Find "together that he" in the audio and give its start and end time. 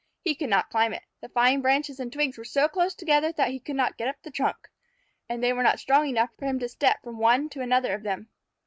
2.95-3.59